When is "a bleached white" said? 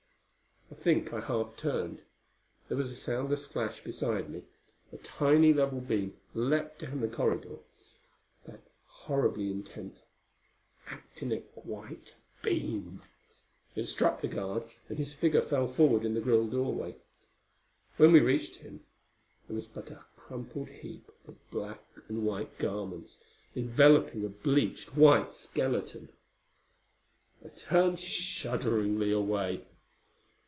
24.23-25.33